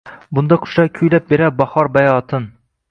unda 0.41 0.57
qushlar 0.63 0.89
kuylab 1.01 1.29
berar 1.35 1.55
bahor 1.61 1.95
bayotin 2.01 2.51